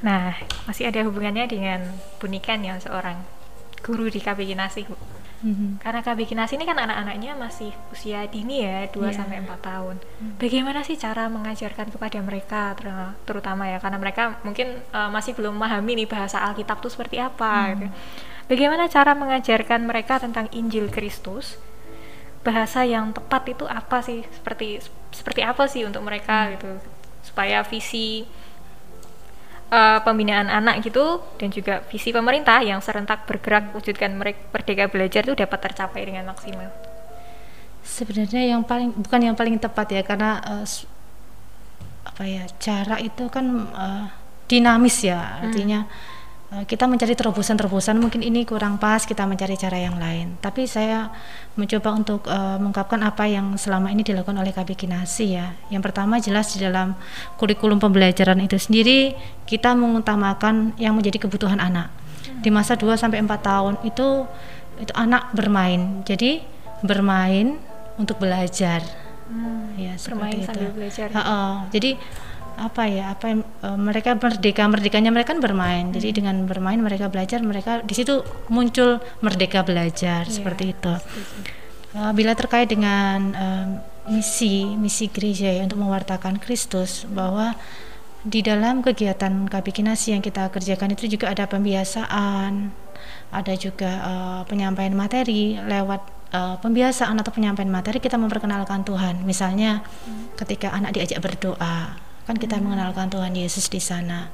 Nah, 0.01 0.33
masih 0.65 0.89
ada 0.89 1.05
hubungannya 1.05 1.45
dengan 1.45 1.85
Bunikan 2.17 2.61
ya 2.61 2.77
seorang 2.77 3.21
guru 3.81 4.09
di 4.09 4.17
KB 4.17 4.45
Kinasi, 4.45 4.85
Bu. 4.85 4.97
Mhm. 5.41 5.81
Karena 5.81 6.05
KB 6.05 6.21
Kinasi 6.25 6.53
ini 6.53 6.69
kan 6.69 6.77
anak-anaknya 6.77 7.33
masih 7.33 7.73
usia 7.89 8.29
dini 8.29 8.61
ya, 8.61 8.85
2 8.93 9.09
Iya. 9.09 9.17
sampai 9.21 9.41
4 9.41 9.57
tahun. 9.57 9.97
Bagaimana 10.37 10.85
sih 10.85 10.93
cara 10.95 11.25
mengajarkan 11.27 11.89
kepada 11.89 12.21
mereka 12.21 12.77
ter- 12.77 13.13
terutama 13.25 13.65
ya 13.65 13.81
karena 13.81 13.97
mereka 13.97 14.37
mungkin 14.45 14.77
eh, 14.81 15.09
masih 15.09 15.33
belum 15.33 15.57
memahami 15.57 15.97
nih 15.97 16.09
bahasa 16.09 16.45
Alkitab 16.45 16.77
itu 16.81 16.89
seperti 16.93 17.17
apa 17.17 17.73
gitu. 17.73 17.89
Bagaimana 18.45 18.85
cara 18.85 19.17
mengajarkan 19.17 19.81
mereka 19.81 20.21
tentang 20.21 20.45
Injil 20.53 20.93
Kristus? 20.93 21.57
Bahasa 22.41 22.85
yang 22.85 23.09
tepat 23.09 23.49
itu 23.49 23.65
apa 23.65 24.01
sih? 24.01 24.21
Seperti 24.33 24.81
seperti 25.09 25.41
apa 25.41 25.65
sih 25.65 25.85
untuk 25.85 26.01
mereka 26.01 26.53
gitu 26.53 26.69
supaya 27.21 27.61
visi 27.61 28.25
eh, 29.71 29.99
pembinaan 30.03 30.51
anak 30.51 30.83
gitu 30.83 31.23
dan 31.39 31.49
juga 31.49 31.79
visi 31.87 32.11
pemerintah 32.11 32.59
yang 32.61 32.77
serentak 32.79 33.23
bergerak 33.25 33.71
wujudkan 33.71 34.11
merdeka 34.51 34.85
belajar 34.85 35.23
itu 35.23 35.33
dapat 35.33 35.59
tercapai 35.63 36.05
dengan 36.05 36.27
maksimal. 36.27 36.69
Sebenarnya 37.81 38.45
yang 38.45 38.61
paling 38.61 38.93
bukan 38.93 39.21
yang 39.25 39.35
paling 39.35 39.57
tepat 39.57 39.87
ya 39.89 40.01
karena 40.05 40.37
s- 40.61 40.85
apa 42.05 42.23
ya 42.25 42.45
cara 42.59 42.99
itu 42.99 43.25
kan 43.27 43.45
eh, 43.71 44.05
dinamis 44.45 45.01
ya 45.01 45.41
artinya 45.41 45.87
eh, 45.87 46.20
kita 46.51 46.83
mencari 46.83 47.15
terobosan-terobosan 47.15 47.95
mungkin 47.95 48.19
ini 48.19 48.43
kurang 48.43 48.75
pas 48.75 49.07
kita 49.07 49.23
mencari 49.23 49.55
cara 49.55 49.79
yang 49.79 49.95
lain. 49.95 50.35
Tapi 50.43 50.67
saya 50.67 51.07
mencoba 51.55 51.95
untuk 51.95 52.27
eh, 52.27 52.57
mengungkapkan 52.59 52.99
apa 53.07 53.23
yang 53.23 53.55
selama 53.55 53.87
ini 53.87 54.03
dilakukan 54.03 54.35
oleh 54.35 54.51
KB 54.51 54.75
Kinasi 54.75 55.39
ya. 55.39 55.55
Yang 55.71 55.87
pertama 55.87 56.19
jelas 56.19 56.51
di 56.51 56.59
dalam 56.59 56.99
kurikulum 57.39 57.79
pembelajaran 57.79 58.35
itu 58.43 58.59
sendiri 58.59 59.15
kita 59.47 59.71
mengutamakan 59.79 60.75
yang 60.75 60.91
menjadi 60.91 61.23
kebutuhan 61.23 61.63
anak. 61.63 61.87
Di 62.43 62.51
masa 62.51 62.75
2 62.75 62.99
sampai 62.99 63.23
4 63.23 63.31
tahun 63.39 63.73
itu 63.87 64.27
itu 64.83 64.91
anak 64.91 65.31
bermain. 65.31 66.03
Jadi 66.03 66.43
bermain 66.83 67.63
untuk 67.95 68.19
belajar. 68.19 68.83
Ya 69.79 69.95
Bermain 69.95 70.35
seperti 70.35 70.43
sambil 70.43 70.67
itu 70.67 70.75
belajar. 70.75 71.07
Ha-ha. 71.15 71.71
jadi 71.71 71.95
apa 72.61 72.85
ya 72.85 73.17
apa 73.17 73.25
yang 73.33 73.41
eh, 73.41 73.79
mereka 73.79 74.13
merdeka 74.13 74.63
merdekanya 74.69 75.09
mereka 75.09 75.33
kan 75.33 75.41
bermain 75.41 75.89
Hmm. 75.89 75.95
jadi 75.97 76.07
dengan 76.13 76.45
bermain 76.45 76.77
mereka 76.77 77.09
belajar 77.09 77.41
mereka 77.41 77.81
di 77.81 77.97
situ 77.97 78.21
muncul 78.47 79.01
merdeka 79.19 79.65
belajar 79.65 80.29
Iya, 80.29 80.31
seperti 80.31 80.77
itu. 80.77 80.93
Eh, 81.91 82.11
bila 82.13 82.31
terkait 82.37 82.69
dengan 82.69 83.19
em, 83.33 83.69
misi 84.07 84.63
misi 84.77 85.09
gereja 85.11 85.49
ya 85.51 85.61
untuk 85.65 85.81
mewartakan 85.81 86.37
Kristus 86.37 87.03
bahwa 87.09 87.57
di 88.21 88.45
dalam 88.45 88.85
kegiatan 88.85 89.49
kabikinasi 89.49 90.13
yang 90.13 90.21
kita 90.21 90.53
kerjakan 90.53 90.93
itu 90.93 91.09
juga 91.09 91.33
ada 91.33 91.49
pembiasaan 91.49 92.69
ada 93.33 93.53
juga 93.57 93.91
eh, 93.91 94.41
penyampaian 94.47 94.93
materi 94.93 95.57
lewat 95.57 96.01
eh, 96.31 96.55
pembiasaan 96.61 97.17
atau 97.17 97.31
penyampaian 97.33 97.67
materi 97.67 97.97
kita 97.97 98.15
memperkenalkan 98.15 98.85
Tuhan 98.85 99.25
misalnya 99.25 99.81
ketika 100.37 100.69
anak 100.71 100.93
diajak 100.95 101.19
berdoa 101.19 101.97
kan 102.31 102.39
kita 102.39 102.63
mengenalkan 102.63 103.11
Tuhan 103.11 103.35
Yesus 103.35 103.67
di 103.67 103.83
sana 103.83 104.31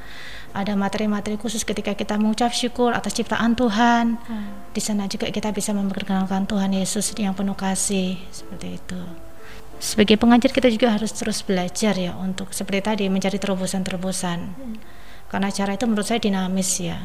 ada 0.54 0.77
materi-materi 0.77 1.34
khusus 1.34 1.66
ketika 1.66 1.98
kita 1.98 2.13
mengucap 2.22 2.54
syukur 2.54 2.94
atas 2.94 3.18
ciptaan 3.18 3.58
Tuhan 3.58 4.22
di 4.70 4.82
sana 4.86 5.10
juga 5.10 5.34
kita 5.34 5.50
bisa 5.50 5.74
memperkenalkan 5.74 6.46
Tuhan 6.46 6.77
Yesus 6.77 7.18
yang 7.18 7.34
penuh 7.34 7.58
kasih 7.58 8.22
seperti 8.30 8.77
itu. 8.77 9.01
Sebagai 9.77 10.18
pengajar 10.18 10.50
kita 10.50 10.70
juga 10.74 10.94
harus 10.94 11.13
terus 11.13 11.46
belajar 11.46 11.94
ya 11.94 12.13
untuk 12.18 12.50
seperti 12.54 12.82
tadi 12.82 13.04
mencari 13.10 13.38
terobosan-terobosan. 13.38 14.39
Karena 15.30 15.50
cara 15.54 15.77
itu 15.77 15.86
menurut 15.86 16.06
saya 16.06 16.18
dinamis 16.18 16.70
ya. 16.82 16.98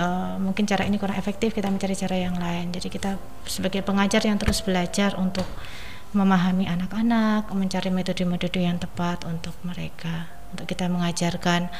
Eh, 0.00 0.34
mungkin 0.40 0.64
cara 0.64 0.88
ini 0.88 0.96
kurang 0.96 1.20
efektif 1.20 1.52
kita 1.52 1.68
mencari 1.68 1.92
cara 1.92 2.16
yang 2.16 2.40
lain. 2.40 2.72
Jadi 2.72 2.88
kita 2.88 3.20
sebagai 3.44 3.84
pengajar 3.84 4.24
yang 4.24 4.40
terus 4.40 4.64
belajar 4.64 5.12
untuk 5.20 5.44
memahami 6.10 6.66
anak-anak, 6.66 7.50
mencari 7.54 7.90
metode-metode 7.94 8.60
yang 8.60 8.78
tepat 8.82 9.22
untuk 9.26 9.54
mereka, 9.62 10.26
untuk 10.54 10.66
kita 10.66 10.90
mengajarkan 10.90 11.70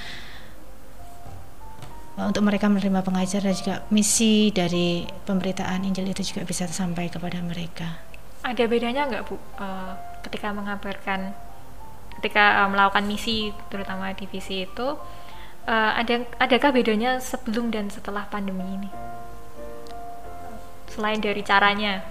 Uh, 2.18 2.26
untuk 2.26 2.42
mereka 2.42 2.66
menerima 2.66 3.06
pengajar 3.06 3.40
dan 3.46 3.54
juga 3.54 3.86
misi 3.88 4.50
dari 4.50 5.06
pemberitaan 5.24 5.86
Injil 5.86 6.10
itu 6.10 6.34
juga 6.34 6.42
bisa 6.42 6.66
sampai 6.66 7.06
kepada 7.06 7.38
mereka. 7.38 8.02
Ada 8.42 8.66
bedanya 8.66 9.06
nggak 9.06 9.24
Bu 9.30 9.38
eh, 9.38 9.92
ketika 10.26 10.50
mengabarkan 10.50 11.32
ketika 12.18 12.66
eh, 12.66 12.68
melakukan 12.68 13.06
misi 13.06 13.54
terutama 13.70 14.10
divisi 14.12 14.66
itu 14.66 14.98
eh, 15.70 15.92
ada 15.96 16.26
adakah 16.42 16.74
bedanya 16.74 17.22
sebelum 17.22 17.70
dan 17.70 17.86
setelah 17.88 18.26
pandemi 18.26 18.66
ini? 18.66 18.90
Selain 20.90 21.22
dari 21.22 21.46
caranya. 21.46 22.02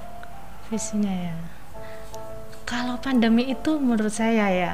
Visinya 0.71 1.11
ya. 1.11 1.58
Kalau 2.69 3.01
pandemi 3.01 3.49
itu 3.49 3.81
menurut 3.81 4.13
saya 4.13 4.45
ya 4.47 4.73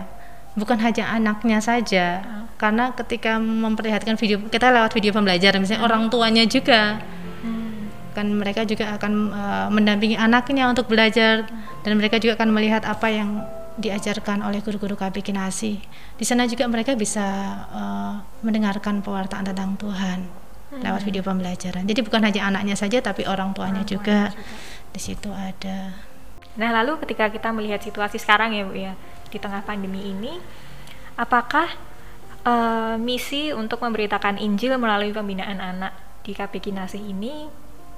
bukan 0.55 0.79
hanya 0.79 1.11
anaknya 1.11 1.59
saja 1.59 2.23
Ah. 2.23 2.43
karena 2.55 2.91
ketika 2.91 3.35
memperlihatkan 3.35 4.15
video 4.15 4.39
kita 4.47 4.71
lewat 4.71 4.91
video 4.91 5.11
pembelajaran 5.11 5.59
misalnya 5.59 5.83
orang 5.83 6.07
tuanya 6.07 6.47
juga 6.47 7.03
Hmm. 7.43 7.91
kan 8.15 8.31
mereka 8.31 8.63
juga 8.63 8.95
akan 8.95 9.11
uh, 9.29 9.67
mendampingi 9.67 10.15
anaknya 10.15 10.71
untuk 10.71 10.87
belajar 10.87 11.43
dan 11.83 11.91
mereka 11.93 12.15
juga 12.15 12.39
akan 12.39 12.55
melihat 12.55 12.87
apa 12.87 13.11
yang 13.11 13.43
diajarkan 13.75 14.39
oleh 14.41 14.63
guru-guru 14.63 14.95
KB 14.95 15.19
Kinasi. 15.19 15.83
Di 16.15 16.23
sana 16.23 16.47
juga 16.47 16.63
mereka 16.65 16.95
bisa 16.95 17.27
uh, 17.69 18.23
mendengarkan 18.39 19.03
pewartaan 19.03 19.43
tentang 19.43 19.75
Tuhan 19.75 20.23
lewat 20.79 21.03
video 21.03 21.19
pembelajaran. 21.19 21.83
Jadi 21.83 21.99
bukan 21.99 22.23
hanya 22.23 22.47
anaknya 22.47 22.79
saja 22.79 23.03
tapi 23.03 23.27
orang 23.27 23.51
tuanya 23.51 23.83
Orang 23.83 23.91
juga 23.91 24.31
tuanya 24.31 24.39
juga. 24.39 24.91
di 24.95 24.99
situ 25.03 25.27
ada. 25.29 25.91
Nah, 26.55 26.69
lalu 26.71 26.99
ketika 27.03 27.27
kita 27.27 27.51
melihat 27.51 27.83
situasi 27.83 28.15
sekarang 28.15 28.55
ya, 28.55 28.63
Bu 28.63 28.75
ya, 28.75 28.93
di 29.27 29.37
tengah 29.37 29.63
pandemi 29.67 30.11
ini, 30.11 30.39
apakah 31.19 31.67
eh, 32.47 32.95
misi 32.95 33.51
untuk 33.51 33.83
memberitakan 33.83 34.39
Injil 34.39 34.79
melalui 34.79 35.11
pembinaan 35.11 35.59
anak 35.59 35.93
di 36.23 36.31
KB 36.31 36.63
Kinasih 36.63 37.03
ini 37.03 37.47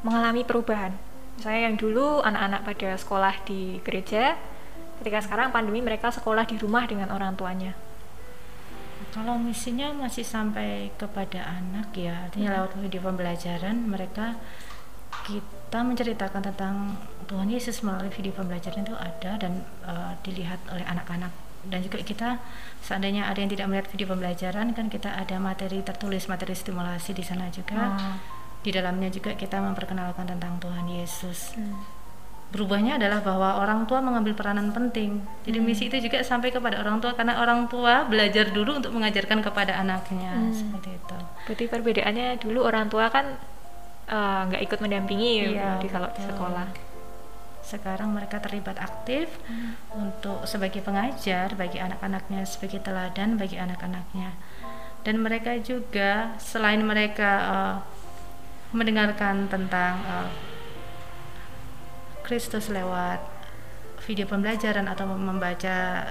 mengalami 0.01 0.41
perubahan? 0.41 0.93
Misalnya 1.37 1.69
yang 1.69 1.77
dulu 1.77 2.25
anak-anak 2.25 2.61
pada 2.65 2.89
sekolah 2.97 3.33
di 3.45 3.77
gereja, 3.85 4.33
ketika 4.97 5.21
sekarang 5.21 5.53
pandemi 5.53 5.85
mereka 5.85 6.09
sekolah 6.09 6.49
di 6.49 6.57
rumah 6.57 6.89
dengan 6.89 7.13
orang 7.13 7.37
tuanya. 7.37 7.77
Kalau 9.13 9.37
misinya 9.37 9.93
masih 9.93 10.25
sampai 10.25 10.89
kepada 10.97 11.45
anak 11.45 11.93
ya, 11.93 12.25
artinya 12.25 12.57
lewat 12.57 12.73
video 12.81 13.05
pembelajaran 13.05 13.85
mereka 13.85 14.33
kita 15.29 15.79
menceritakan 15.85 16.41
tentang 16.41 16.97
Tuhan 17.27 17.47
Yesus 17.47 17.79
melalui 17.81 18.07
video 18.09 18.31
pembelajaran 18.31 18.81
itu 18.81 18.95
ada 18.95 19.31
dan 19.35 19.53
eh, 19.83 20.11
dilihat 20.21 20.63
oleh 20.67 20.83
anak-anak 20.83 21.31
dan 21.67 21.83
juga 21.83 21.99
kita 21.99 22.39
seandainya 22.79 23.27
ada 23.27 23.37
yang 23.37 23.51
tidak 23.51 23.67
melihat 23.67 23.87
video 23.89 24.07
pembelajaran 24.07 24.71
kan 24.71 24.87
kita 24.87 25.11
ada 25.11 25.35
materi 25.37 25.81
tertulis 25.81 26.25
materi 26.25 26.55
stimulasi 26.55 27.11
di 27.11 27.21
sana 27.21 27.49
juga 27.49 27.91
Oh. 27.91 28.15
di 28.57 28.71
dalamnya 28.71 29.07
juga 29.07 29.31
kita 29.33 29.59
memperkenalkan 29.61 30.23
tentang 30.25 30.55
Tuhan 30.57 30.87
Yesus 30.87 31.53
Hmm. 31.53 31.75
berubahnya 32.47 32.95
adalah 32.95 33.19
bahwa 33.19 33.59
orang 33.59 33.83
tua 33.83 33.99
mengambil 33.99 34.31
peranan 34.31 34.71
penting. 34.71 35.19
Jadi 35.43 35.59
misi 35.59 35.91
itu 35.91 35.99
juga 35.99 36.23
sampai 36.23 36.47
kepada 36.47 36.79
orang 36.79 36.95
tua 36.97 37.11
karena 37.11 37.35
orang 37.37 37.67
tua 37.67 38.07
belajar 38.07 38.47
dulu 38.47 38.79
untuk 38.79 38.95
mengajarkan 38.95 39.43
kepada 39.43 39.75
anaknya 39.75 40.31
Hmm. 40.31 40.55
seperti 40.55 40.95
itu. 40.95 41.17
Berarti 41.43 41.65
perbedaannya 41.67 42.39
dulu 42.39 42.63
orang 42.63 42.87
tua 42.87 43.11
kan 43.11 43.35
eh, 44.07 44.41
nggak 44.47 44.63
ikut 44.63 44.79
mendampingi 44.79 45.31
ya, 45.37 45.47
Iya, 45.51 45.69
di 45.77 45.87
kalau 45.91 46.07
di 46.07 46.23
sekolah. 46.23 46.67
Sekarang 47.67 48.15
mereka 48.15 48.39
terlibat 48.39 48.79
aktif 48.79 49.27
untuk 49.91 50.47
sebagai 50.47 50.79
pengajar 50.79 51.51
bagi 51.59 51.83
anak-anaknya, 51.83 52.47
sebagai 52.47 52.79
teladan 52.79 53.35
bagi 53.35 53.59
anak-anaknya. 53.59 54.31
Dan 55.03 55.19
mereka 55.19 55.59
juga 55.59 56.31
selain 56.39 56.79
mereka 56.79 57.31
eh, 57.43 57.75
mendengarkan 58.71 59.51
tentang 59.51 59.99
eh, 60.07 60.29
Kristus 62.23 62.67
lewat 62.67 63.23
video 64.03 64.27
pembelajaran 64.27 64.87
atau 64.87 65.07
membaca 65.07 66.07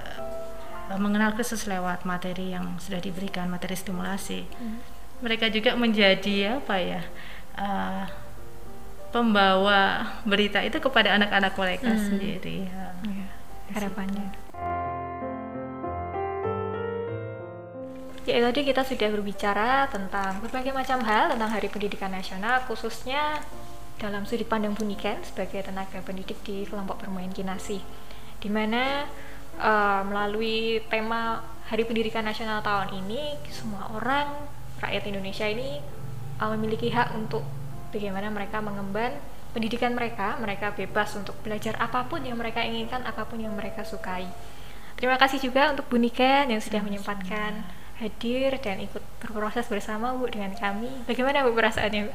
eh, 0.89 0.99
mengenal 1.01 1.33
Kristus 1.37 1.69
lewat 1.69 2.05
materi 2.05 2.53
yang 2.53 2.77
sudah 2.81 3.01
diberikan 3.01 3.49
materi 3.49 3.73
stimulasi 3.77 4.45
Hmm. 4.57 4.81
mereka 5.21 5.49
juga 5.49 5.73
menjadi 5.73 6.61
apa 6.61 6.75
ya 6.77 7.01
eh, 7.57 8.05
pembawa 9.09 10.03
berita 10.23 10.59
itu 10.61 10.77
kepada 10.77 11.15
anak-anak 11.15 11.53
mereka 11.55 11.89
Hmm. 11.91 12.03
sendiri 12.03 12.67
ya. 12.67 12.91
Iya, 13.03 13.25
harapannya. 13.73 14.27
Ya 18.27 18.43
tadi 18.43 18.67
kita 18.67 18.83
sudah 18.83 19.07
berbicara 19.07 19.87
tentang 19.87 20.43
berbagai 20.43 20.75
macam 20.75 20.99
hal 21.07 21.31
tentang 21.31 21.47
Hari 21.47 21.71
Pendidikan 21.71 22.11
Nasional 22.11 22.59
khususnya 22.67 23.39
dalam 23.95 24.27
sudut 24.27 24.43
pandang 24.45 24.75
Buniken 24.75 25.23
sebagai 25.23 25.63
tenaga 25.63 26.03
pendidik 26.03 26.35
di 26.43 26.67
kelompok 26.67 27.07
bermain 27.07 27.31
kinasi 27.31 27.79
di 28.43 28.49
mana 28.51 29.07
eh, 29.55 30.01
melalui 30.03 30.83
tema 30.91 31.39
Hari 31.71 31.87
Pendidikan 31.87 32.27
Nasional 32.27 32.59
tahun 32.59 32.99
ini 32.99 33.39
semua 33.47 33.87
orang 33.95 34.27
rakyat 34.83 35.07
Indonesia 35.07 35.47
ini 35.47 35.79
eh, 36.37 36.49
memiliki 36.51 36.91
hak 36.91 37.15
untuk 37.15 37.47
bagaimana 37.89 38.27
mereka 38.29 38.59
mengemban 38.59 39.15
pendidikan 39.51 39.95
mereka 39.95 40.35
mereka 40.37 40.75
bebas 40.75 41.15
untuk 41.15 41.33
belajar 41.41 41.73
apa 41.79 42.05
pun 42.05 42.21
yang 42.21 42.37
mereka 42.37 42.61
inginkan 42.61 43.01
apa 43.07 43.25
pun 43.25 43.39
yang 43.41 43.53
mereka 43.55 43.81
sukai 43.81 44.27
terima 44.95 45.17
kasih 45.17 45.39
juga 45.39 45.71
untuk 45.73 45.87
Buniken 45.87 46.51
yang 46.51 46.61
sudah 46.61 46.81
menyempatkan 46.83 47.63
hadir 47.97 48.61
dan 48.61 48.77
ikut 48.77 49.01
berproses 49.17 49.65
bersama 49.65 50.13
Bu 50.13 50.29
dengan 50.29 50.53
kami 50.53 50.89
bagaimana 51.09 51.41
Bu 51.41 51.55
perasaannya 51.57 52.03
Bu? 52.05 52.13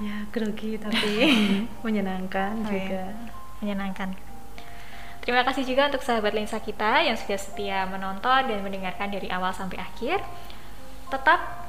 ya 0.00 0.16
grogi 0.32 0.80
tapi 0.80 1.12
menyenangkan 1.84 2.64
Oh, 2.64 2.72
juga 2.72 3.12
iya. 3.12 3.28
menyenangkan. 3.60 4.16
Terima 5.20 5.44
kasih 5.44 5.68
juga 5.68 5.92
untuk 5.92 6.00
sahabat 6.00 6.32
lensa 6.32 6.56
kita 6.56 7.04
yang 7.04 7.12
sudah 7.12 7.36
setia 7.36 7.84
menonton 7.84 8.48
dan 8.48 8.64
mendengarkan 8.64 9.12
dari 9.12 9.28
awal 9.28 9.52
sampai 9.52 9.76
akhir. 9.76 10.24
Tetap 11.12 11.68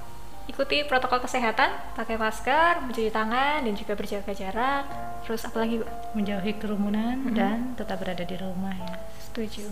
ikuti 0.52 0.84
protokol 0.84 1.24
kesehatan, 1.24 1.72
pakai 1.96 2.20
masker, 2.20 2.84
mencuci 2.84 3.08
tangan, 3.08 3.64
dan 3.64 3.74
juga 3.74 3.96
berjaga 3.96 4.36
jarak. 4.36 4.84
Terus 5.24 5.48
apa 5.48 5.64
lagi, 5.64 5.80
Bu? 5.80 5.86
menjauhi 6.12 6.60
kerumunan 6.60 7.24
Mhm. 7.24 7.34
dan 7.34 7.58
tetap 7.74 7.98
berada 7.98 8.22
di 8.22 8.36
rumah 8.36 8.76
ya 8.76 9.00
Setuju. 9.32 9.72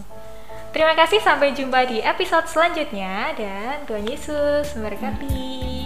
Terima 0.72 0.96
kasih, 0.96 1.20
sampai 1.20 1.52
jumpa 1.52 1.84
di 1.84 2.00
episode 2.00 2.48
selanjutnya 2.48 3.36
dan 3.36 3.84
Tuhan 3.84 4.08
Yesus 4.08 4.72
memberkati. 4.72 5.79